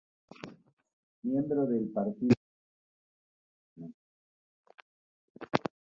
Miembro 1.21 1.67
del 1.67 1.89
Partido 1.91 2.33
Liberal 3.75 3.93
Republicano. 5.35 5.77